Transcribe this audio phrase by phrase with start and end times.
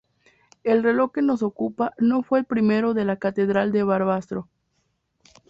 [0.63, 4.49] El reloj que nos ocupa no fue el primero de la catedral de Barbastro.